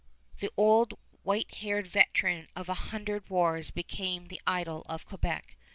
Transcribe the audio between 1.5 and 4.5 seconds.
haired veteran of a hundred wars became the